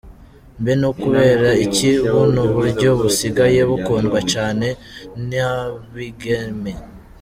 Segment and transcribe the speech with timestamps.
[0.59, 4.67] Mbe ni kubera iki buno buryo busigaye bukundwa cane
[5.27, 6.71] n'abigeme?.